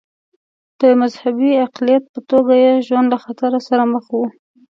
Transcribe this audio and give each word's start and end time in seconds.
د 0.77 0.81
یوه 0.89 0.99
مذهبي 1.01 1.51
اقلیت 1.65 2.03
په 2.13 2.19
توګه 2.31 2.53
یې 2.63 2.73
ژوند 2.87 3.07
له 3.13 3.17
خطر 3.23 3.51
سره 3.67 3.83
مخ 3.93 4.05
و. 4.13 4.21